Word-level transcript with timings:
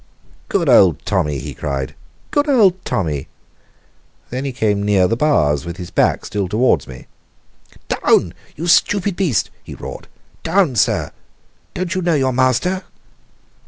"Good 0.49 0.67
old 0.67 1.05
Tommy!" 1.05 1.37
he 1.37 1.53
cried. 1.53 1.93
"Good 2.31 2.49
old 2.49 2.83
Tommy!" 2.83 3.27
Then 4.31 4.45
he 4.45 4.51
came 4.51 4.81
near 4.81 5.05
the 5.07 5.15
bars, 5.15 5.63
with 5.63 5.77
his 5.77 5.91
back 5.91 6.25
still 6.25 6.47
towards 6.47 6.87
me. 6.87 7.05
"Down, 7.87 8.33
you 8.55 8.65
stupid 8.65 9.15
beast!" 9.15 9.51
he 9.63 9.75
roared. 9.75 10.07
"Down, 10.41 10.75
sir! 10.75 11.11
Don't 11.75 11.93
you 11.93 12.01
know 12.01 12.15
your 12.15 12.33
master?" 12.33 12.83